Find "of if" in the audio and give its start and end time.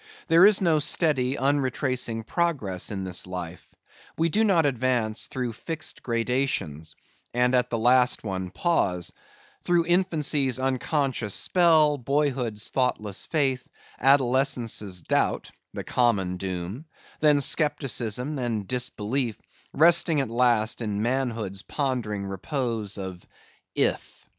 22.97-24.25